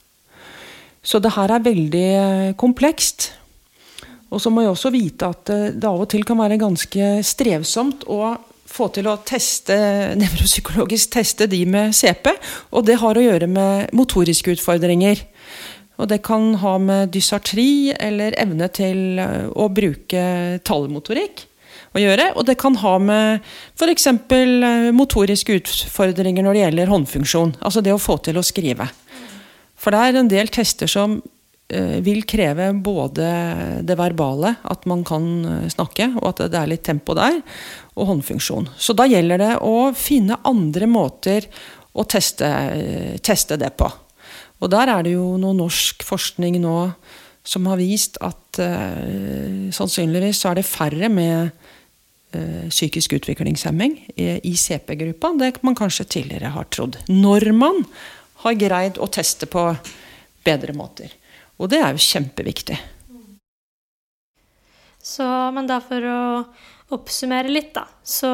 [1.05, 2.09] Så det her er veldig
[2.57, 3.29] komplekst.
[4.33, 8.07] Og så må jeg også vite at det av og til kan være ganske strevsomt
[8.09, 8.33] å
[8.75, 9.75] få til å teste,
[10.21, 12.33] nevropsykologisk teste de med CP.
[12.75, 15.23] Og det har å gjøre med motoriske utfordringer.
[15.95, 20.23] Og det kan ha med dysartri eller evne til eh, å bruke
[20.67, 21.45] talemotorikk
[21.95, 22.33] å gjøre.
[22.35, 23.45] Og det kan ha med
[23.77, 24.09] f.eks.
[24.11, 27.55] Eh, motoriske utfordringer når det gjelder håndfunksjon.
[27.63, 28.89] Altså det å få til å skrive.
[29.85, 31.19] For det er en del tester som
[31.69, 33.27] eh, vil kreve både
[33.85, 35.27] det verbale, at man kan
[35.69, 37.37] snakke, og at det er litt tempo der,
[37.93, 38.71] og håndfunksjon.
[38.81, 41.45] Så da gjelder det å finne andre måter
[41.93, 42.49] å teste,
[43.23, 43.87] teste det på.
[44.63, 46.79] Og der er det jo noe norsk forskning nå
[47.45, 51.51] som har vist at uh, sannsynligvis så er det færre med
[52.33, 56.97] uh, psykisk utviklingshemming i, CP-gruppa det man kanskje tidligere har trodd.
[57.11, 57.83] Når man
[58.49, 59.67] har greid å teste på
[60.45, 61.13] bedre måter.
[61.57, 62.77] Og det er jo kjempeviktig.
[65.05, 66.21] Så, men da for å
[66.95, 68.29] oppsummere litt, da, så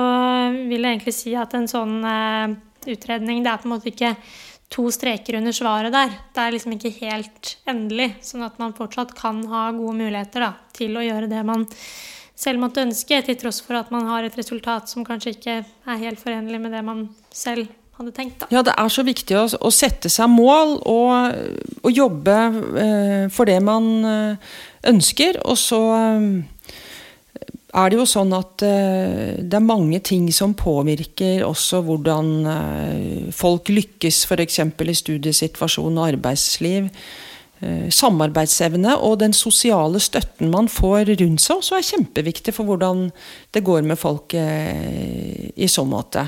[0.55, 2.53] vil jeg egentlig si at en sånn uh,
[2.87, 4.13] utredning, det er på en måte ikke
[4.71, 6.13] to streker under svaret der.
[6.31, 10.53] Det er liksom ikke helt endelig, sånn at man fortsatt kan ha gode muligheter da,
[10.75, 11.67] til å gjøre det man
[12.41, 16.03] selv måtte ønske, til tross for at man har et resultat som kanskje ikke er
[16.05, 17.67] helt forenlig med det man selv
[18.01, 18.41] hadde tenkt.
[18.41, 18.49] Da.
[18.53, 21.39] Ja, det er så viktig å, å sette seg mål og,
[21.81, 22.37] og jobbe
[22.81, 24.53] eh, for det man eh,
[24.91, 26.69] ønsker, og så eh,
[27.71, 33.27] er det jo sånn at eh, det er mange ting som påvirker også hvordan eh,
[33.35, 34.63] folk lykkes f.eks.
[34.65, 36.89] i studiesituasjon og arbeidsliv.
[37.61, 43.03] Uh, samarbeidsevne og den sosiale støtten man får rundt seg, også er kjempeviktig for hvordan
[43.53, 46.23] det går med folk i så måte.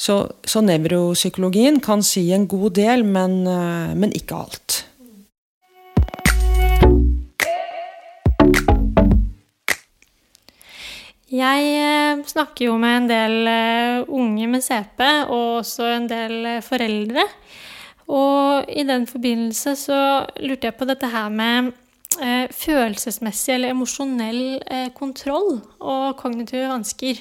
[0.00, 0.14] Så,
[0.48, 3.42] så nevropsykologien kan si en god del, men,
[4.00, 4.84] men ikke alt.
[11.30, 14.98] Jeg eh, snakker jo med en del eh, unge med CP,
[15.30, 17.22] og også en del eh, foreldre.
[18.10, 20.00] Og i den forbindelse så
[20.42, 21.70] lurte jeg på dette her med
[22.50, 24.40] følelsesmessig eller emosjonell
[24.96, 27.20] kontroll og kognitive vansker.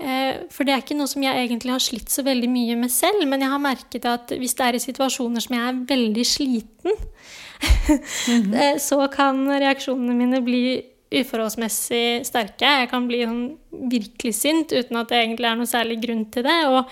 [0.00, 3.20] For det er ikke noe som jeg egentlig har slitt så veldig mye med selv,
[3.28, 6.94] men jeg har merket at hvis det er i situasjoner som jeg er veldig sliten,
[6.94, 8.78] mm -hmm.
[8.88, 12.68] så kan reaksjonene mine bli uforholdsmessig sterke.
[12.82, 13.58] Jeg kan bli sånn
[13.90, 16.58] virkelig sint uten at det egentlig er noe særlig grunn til det.
[16.70, 16.84] Og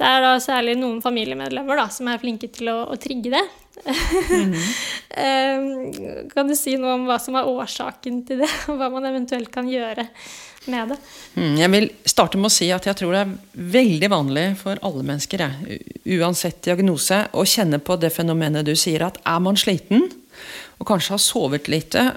[0.00, 3.44] det er da særlig noen familiemedlemmer da, som er flinke til å, å trigge det.
[3.86, 6.28] Mm -hmm.
[6.34, 9.50] kan du si noe om hva som er årsaken til det, og hva man eventuelt
[9.52, 10.08] kan gjøre
[10.66, 10.98] med det?
[11.36, 13.36] Mm, jeg vil starte med å si at jeg tror det er
[13.76, 15.44] veldig vanlig for alle mennesker,
[16.18, 20.10] uansett diagnose, å kjenne på det fenomenet du sier, at er man sliten,
[20.80, 22.10] og kanskje har sovet lite,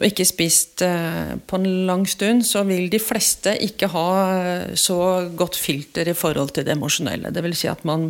[0.00, 4.70] og ikke spist eh, på en lang stund, så vil de fleste ikke ha eh,
[4.72, 4.96] så
[5.36, 7.32] godt filter i forhold til det emosjonelle.
[7.34, 8.08] Det vil si at man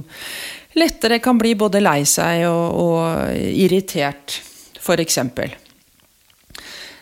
[0.79, 4.39] lettere kan bli både lei seg og, og irritert,
[4.79, 5.19] f.eks.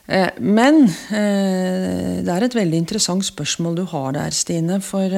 [0.09, 4.81] Eh, men det er et veldig interessant spørsmål du har der, Stine.
[4.85, 5.13] For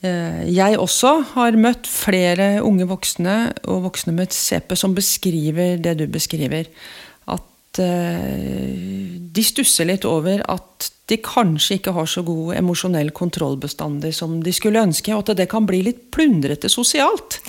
[0.00, 3.34] jeg også har møtt flere unge voksne
[3.68, 6.70] og voksne med CP som beskriver det du beskriver.
[7.28, 14.12] At de stusser litt over at de kanskje ikke har så god emosjonell kontroll bestandig
[14.16, 17.40] som de skulle ønske, og at det kan bli litt plundrete sosialt.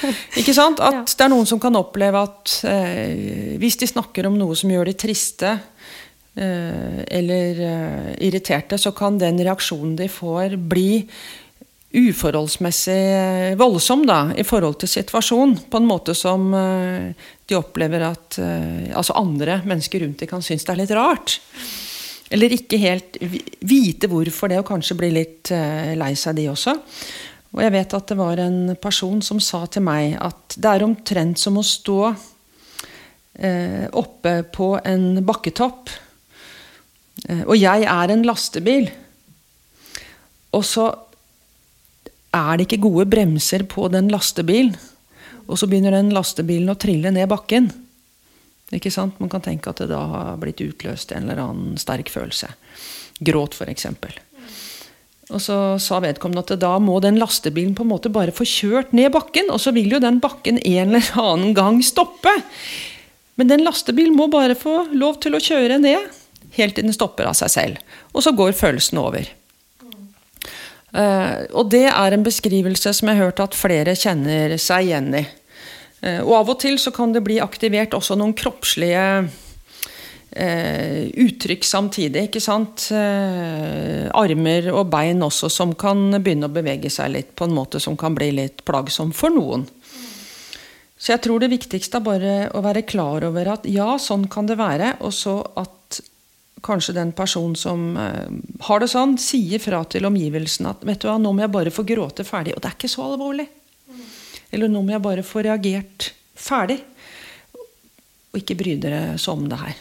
[0.40, 0.80] ikke sant?
[0.82, 4.72] At det er noen som kan oppleve at eh, hvis de snakker om noe som
[4.72, 11.04] gjør de triste eh, eller eh, irriterte, så kan den reaksjonen de får, bli
[11.90, 15.56] uforholdsmessig eh, voldsom da, i forhold til situasjonen.
[15.70, 17.10] På en måte som uh,
[17.50, 21.40] de opplever at uh, altså andre mennesker rundt dem kan synes det er litt rart.
[22.30, 23.18] Eller ikke helt
[23.66, 26.76] vite hvorfor det, og kanskje bli litt lei seg, de også.
[27.50, 30.84] Og jeg vet at det var en person som sa til meg at det er
[30.86, 32.02] omtrent som å stå
[33.96, 35.90] oppe på en bakketopp,
[37.46, 38.90] og jeg er en lastebil.
[40.52, 40.84] Og så
[42.36, 44.74] er det ikke gode bremser på den lastebilen,
[45.46, 47.70] og så begynner den lastebilen å trille ned bakken
[48.76, 49.18] ikke sant?
[49.18, 52.52] Man kan tenke at det da har blitt utløst en eller annen sterk følelse.
[53.20, 53.88] Gråt, f.eks.
[55.30, 58.94] Og så sa vedkommende at da må den lastebilen på en måte bare få kjørt
[58.96, 62.32] ned bakken, og så vil jo den bakken en eller annen gang stoppe.
[63.38, 66.08] Men den lastebilen må bare få lov til å kjøre ned,
[66.58, 68.00] helt til den stopper av seg selv.
[68.12, 69.30] Og så går følelsen over.
[70.90, 75.12] Uh, og det er en beskrivelse som jeg har hørt at flere kjenner seg igjen
[75.20, 75.22] i.
[76.02, 79.04] Uh, og av og til så kan det bli aktivert også noen kroppslige
[80.36, 82.28] uh, uttrykk samtidig.
[82.28, 82.90] ikke sant?
[82.90, 87.96] armer og bein også som kan begynne å bevege seg litt på en måte som
[87.96, 89.66] kan bli litt plagsom for noen.
[91.00, 94.48] Så jeg tror det viktigste er bare å være klar over at ja, sånn kan
[94.50, 94.98] det være.
[95.06, 96.00] Og så at
[96.60, 98.28] kanskje den personen som uh,
[98.66, 101.72] har det sånn, sier fra til omgivelsene at vet du hva, nå må jeg bare
[101.72, 102.52] få gråte ferdig.
[102.52, 103.48] Og det er ikke så alvorlig.
[104.52, 106.80] Eller nå må jeg bare få reagert ferdig.
[108.30, 109.80] Og ikke bry dere så om det her.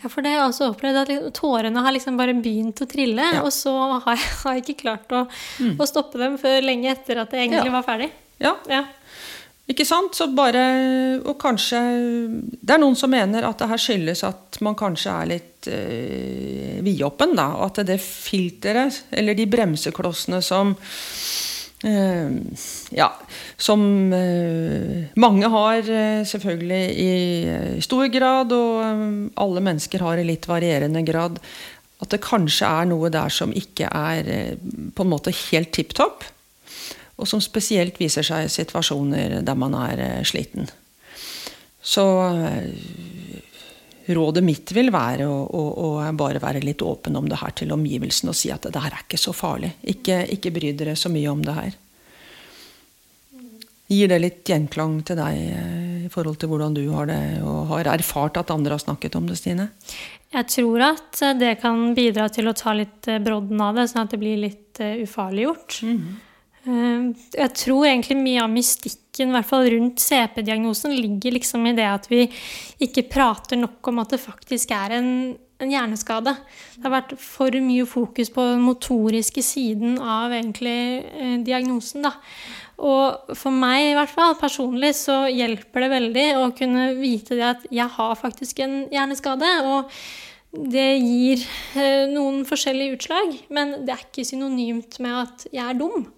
[0.00, 2.88] Ja, for det har jeg også opplevd at liksom, tårene har liksom bare begynt å
[2.88, 3.42] trille, ja.
[3.44, 3.74] og så
[4.06, 5.26] har jeg, har jeg, ikke klart å,
[5.60, 5.74] mm.
[5.76, 7.74] å, stoppe dem før lenge etter at det egentlig ja.
[7.76, 8.08] var ferdig.
[8.40, 8.54] Ja.
[8.70, 8.86] ja.
[9.70, 10.16] Ikke sant?
[10.16, 10.62] Så bare
[11.28, 11.78] Og kanskje
[12.58, 16.80] Det er noen som mener at det her skyldes at man kanskje er litt øh,
[16.86, 17.50] vidåpen, da.
[17.60, 20.72] Og at det filteret, eller de bremseklossene som
[21.84, 22.32] øh,
[22.96, 23.12] Ja,
[23.60, 23.84] som
[24.16, 24.79] uh,
[25.20, 25.84] mange har
[26.28, 27.12] selvfølgelig i,
[27.78, 31.38] i stor grad, og um, alle mennesker har i litt varierende grad.
[32.00, 34.56] At det kanskje er noe der som ikke er
[34.96, 36.24] på en måte helt tipp topp
[37.20, 40.68] og som spesielt viser seg i situasjoner der man er eh, sliten.
[41.80, 47.40] Så eh, rådet mitt vil være å, å, å, bare være litt åpen om det
[47.42, 49.74] her til omgivelsene og si at det her er ikke så farlig.
[49.92, 51.78] Ikke, ikke bry dere så mye om det her.
[53.90, 57.68] Gir det litt gjenklang til deg eh, i forhold til hvordan du har det, og
[57.72, 59.70] har erfart at andre har snakket om det, Stine?
[60.30, 64.14] Jeg tror at det kan bidra til å ta litt brodden av det, sånn at
[64.14, 65.80] det blir litt ufarliggjort.
[65.82, 66.18] Mm -hmm.
[66.68, 71.76] Eh, jeg tror egentlig mye av mystikken, i hvert fall rundt CP-diagnosen, ligger liksom i
[71.76, 72.26] det at vi
[72.84, 75.10] ikke prater nok om at det faktisk er en,
[75.60, 76.34] en hjerneskade.
[76.76, 82.04] Det har vært for mye fokus på den motoriske siden av egentlig eh, diagnosen.
[82.08, 82.18] da.
[82.80, 87.46] Og for meg i hvert fall, personlig så hjelper det veldig å kunne vite det
[87.50, 89.52] at jeg har faktisk en hjerneskade.
[89.68, 89.92] og
[90.50, 91.42] det gir
[91.78, 96.08] eh, noen forskjellige utslag, men det er ikke synonymt med at jeg er dum.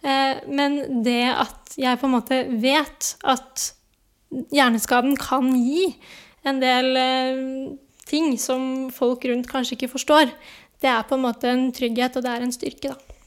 [0.00, 3.66] Eh, men det at jeg på en måte vet at
[4.54, 5.90] hjerneskaden kan gi
[6.48, 7.44] en del eh,
[8.08, 10.32] ting som folk rundt kanskje ikke forstår,
[10.80, 13.17] det er på en måte en trygghet, og det er en styrke, da.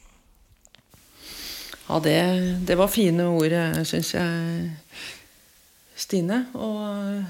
[1.88, 2.18] Ja, det,
[2.66, 3.54] det var fine ord,
[3.88, 4.72] syns jeg,
[5.98, 6.44] Stine.
[6.56, 7.22] Og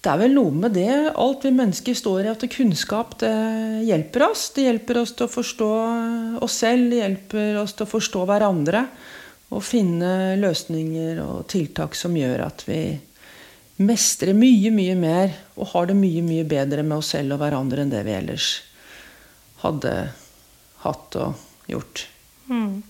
[0.00, 3.34] det er vel noe med det, alt vi mennesker står i, at kunnskap det
[3.84, 4.46] hjelper oss.
[4.56, 5.70] Det hjelper oss til å forstå
[6.40, 8.84] oss selv, det hjelper oss til å forstå hverandre.
[9.50, 12.80] Og finne løsninger og tiltak som gjør at vi
[13.80, 17.84] mestrer mye, mye mer og har det mye, mye bedre med oss selv og hverandre
[17.84, 18.48] enn det vi ellers
[19.64, 19.94] hadde
[20.84, 22.06] hatt og gjort.
[22.48, 22.80] Mm.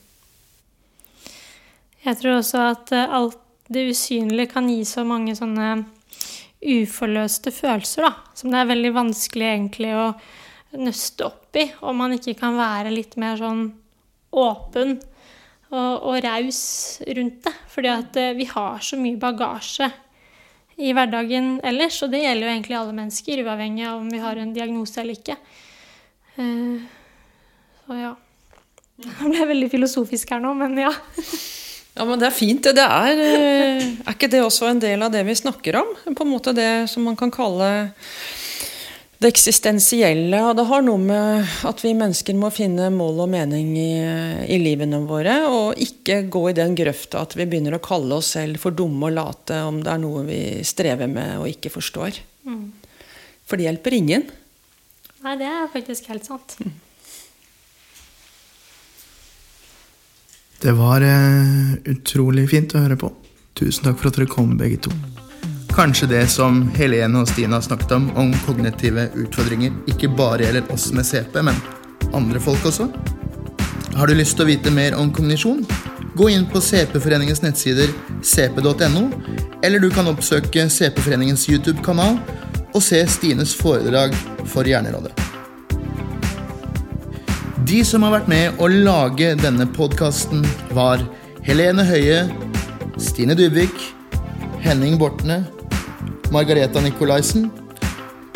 [2.04, 3.38] Jeg tror også at eh, alt
[3.70, 5.84] det usynlige kan gi så mange sånne
[6.60, 8.12] uforløste følelser, da.
[8.36, 10.10] Som det er veldig vanskelig egentlig å
[10.80, 13.64] nøste opp i, om man ikke kan være litt mer sånn
[14.30, 14.98] åpen
[15.70, 16.62] og, og raus
[17.06, 17.54] rundt det.
[17.70, 19.90] Fordi at eh, vi har så mye bagasje
[20.80, 24.40] i hverdagen ellers, og det gjelder jo egentlig alle mennesker, uavhengig av om vi har
[24.40, 25.36] en diagnose eller ikke.
[26.40, 26.80] Uh,
[27.84, 28.12] så ja.
[29.04, 30.92] Jeg ble veldig filosofisk her nå, men ja.
[31.94, 32.62] Ja, men Det er fint.
[32.62, 36.14] Det er, eh, er ikke det også en del av det vi snakker om?
[36.14, 37.90] På en måte Det som man kan kalle
[39.20, 40.40] det eksistensielle.
[40.48, 43.92] Og det har noe med at vi mennesker må finne mål og mening i,
[44.48, 45.36] i livene våre.
[45.50, 49.10] Og ikke gå i den grøfta at vi begynner å kalle oss selv for dumme
[49.10, 52.22] og late om det er noe vi strever med og ikke forstår.
[52.48, 52.70] Mm.
[53.44, 54.30] For det hjelper ingen.
[55.20, 56.56] Nei, det er faktisk helt sant.
[56.64, 56.72] Mm.
[60.60, 63.08] Det var uh, utrolig fint å høre på.
[63.56, 64.92] Tusen takk for at dere kom, begge to.
[65.72, 70.90] Kanskje det som Helene og Stina snakket om, om kognitive utfordringer, ikke bare gjelder oss
[70.92, 71.56] med CP, men
[72.12, 72.90] andre folk også?
[73.96, 75.64] Har du lyst til å vite mer om kognisjon?
[76.18, 77.88] Gå inn på CP-foreningens nettsider
[78.20, 79.06] cp.no,
[79.64, 82.20] eller du kan oppsøke CP-foreningens YouTube-kanal
[82.74, 84.12] og se Stines foredrag
[84.50, 85.29] for Hjernerådet.
[87.70, 90.40] De som har vært med å lage denne podkasten,
[90.74, 91.04] var
[91.46, 92.24] Helene Høie,
[92.98, 93.76] Stine Dybvik,
[94.64, 95.44] Henning Bortne,
[96.34, 97.46] Margareta Nikolaisen.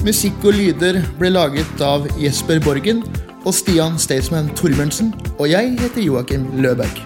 [0.07, 3.03] Musikk og lyder ble laget av Jesper Borgen
[3.43, 5.11] og Stian Staysman Torbjørnsen.
[5.41, 7.03] Og jeg heter Joakim Løberg.